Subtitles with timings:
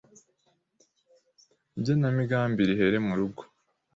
[1.79, 3.41] igenamigambi rihere mu rugo